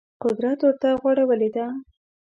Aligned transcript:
قدرت 0.23 0.59
ورته 0.63 0.89
غوړولې 1.01 1.49
ده 1.55 1.67